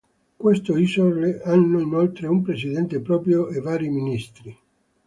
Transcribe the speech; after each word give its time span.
Queste 0.35 0.71
isole 0.79 1.41
hanno 1.43 1.79
inoltre 1.79 2.25
un 2.25 2.41
presidente 2.41 3.01
proprio 3.01 3.49
e 3.49 3.59
vari 3.59 3.87
ministri. 3.87 4.57